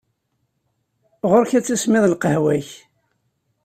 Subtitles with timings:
[1.29, 2.69] Ɣur-k ad tismiḍ lqahwa-k!